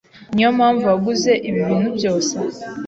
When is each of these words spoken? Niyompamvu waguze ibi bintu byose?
Niyompamvu 0.33 0.83
waguze 0.91 1.31
ibi 1.47 1.59
bintu 1.69 1.89
byose? 1.97 2.33